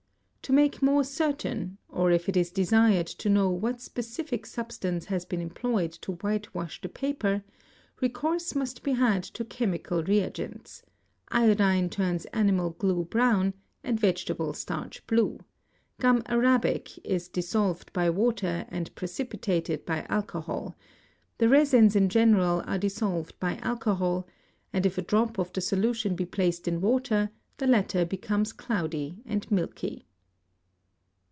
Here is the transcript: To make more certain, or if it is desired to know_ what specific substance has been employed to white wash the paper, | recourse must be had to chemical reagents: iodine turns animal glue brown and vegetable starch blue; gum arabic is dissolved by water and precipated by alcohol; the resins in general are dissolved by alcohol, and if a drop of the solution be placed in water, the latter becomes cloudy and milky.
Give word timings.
To 0.45 0.53
make 0.53 0.81
more 0.81 1.05
certain, 1.05 1.77
or 1.87 2.11
if 2.11 2.27
it 2.27 2.35
is 2.35 2.51
desired 2.51 3.05
to 3.07 3.29
know_ 3.29 3.49
what 3.57 3.79
specific 3.79 4.45
substance 4.45 5.05
has 5.05 5.23
been 5.23 5.39
employed 5.39 5.93
to 6.01 6.13
white 6.13 6.53
wash 6.53 6.81
the 6.81 6.89
paper, 6.89 7.45
| 7.71 8.01
recourse 8.01 8.53
must 8.53 8.83
be 8.83 8.91
had 8.93 9.23
to 9.23 9.45
chemical 9.45 10.03
reagents: 10.03 10.83
iodine 11.29 11.89
turns 11.89 12.25
animal 12.33 12.71
glue 12.71 13.05
brown 13.05 13.53
and 13.81 13.97
vegetable 13.97 14.51
starch 14.53 15.07
blue; 15.07 15.39
gum 16.01 16.21
arabic 16.25 16.97
is 17.05 17.29
dissolved 17.29 17.93
by 17.93 18.09
water 18.09 18.65
and 18.67 18.93
precipated 18.93 19.85
by 19.85 20.05
alcohol; 20.09 20.75
the 21.37 21.47
resins 21.47 21.95
in 21.95 22.09
general 22.09 22.61
are 22.65 22.79
dissolved 22.79 23.39
by 23.39 23.55
alcohol, 23.59 24.27
and 24.73 24.85
if 24.85 24.97
a 24.97 25.01
drop 25.03 25.37
of 25.37 25.53
the 25.53 25.61
solution 25.61 26.13
be 26.13 26.25
placed 26.25 26.67
in 26.67 26.81
water, 26.81 27.29
the 27.55 27.67
latter 27.67 28.03
becomes 28.03 28.51
cloudy 28.51 29.15
and 29.25 29.49
milky. 29.49 30.03